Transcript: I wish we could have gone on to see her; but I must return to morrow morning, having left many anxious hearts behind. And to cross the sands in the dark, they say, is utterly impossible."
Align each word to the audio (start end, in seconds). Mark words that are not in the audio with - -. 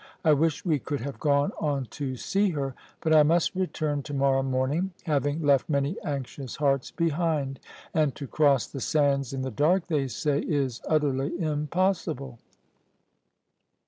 I 0.25 0.33
wish 0.33 0.65
we 0.65 0.79
could 0.79 1.01
have 1.01 1.19
gone 1.19 1.51
on 1.59 1.85
to 1.91 2.15
see 2.15 2.49
her; 2.49 2.73
but 3.01 3.13
I 3.13 3.21
must 3.21 3.53
return 3.53 4.01
to 4.01 4.15
morrow 4.15 4.41
morning, 4.41 4.93
having 5.03 5.43
left 5.45 5.69
many 5.69 5.95
anxious 6.03 6.55
hearts 6.55 6.89
behind. 6.89 7.59
And 7.93 8.15
to 8.15 8.25
cross 8.25 8.65
the 8.65 8.81
sands 8.81 9.31
in 9.31 9.43
the 9.43 9.51
dark, 9.51 9.85
they 9.85 10.07
say, 10.07 10.39
is 10.41 10.81
utterly 10.87 11.39
impossible." 11.39 12.39